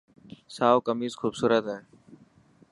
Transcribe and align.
سائو 0.55 0.77
ڪميز 0.87 1.13
خوبصورت 1.19 1.65
هي. 1.73 1.79